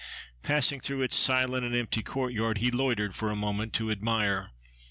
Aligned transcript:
Passing 0.41 0.79
through 0.79 1.03
its 1.03 1.15
silent 1.15 1.63
and 1.63 1.75
empty 1.75 2.01
court 2.01 2.33
yard 2.33 2.57
he 2.57 2.71
loitered 2.71 3.13
for 3.15 3.29
a 3.29 3.35
moment, 3.35 3.71
to 3.73 3.91
admire. 3.91 4.49